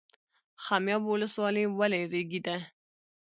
خمیاب 0.65 1.03
ولسوالۍ 1.07 1.65
ولې 1.79 2.01
ریګي 2.11 2.39
ده؟ 2.45 2.57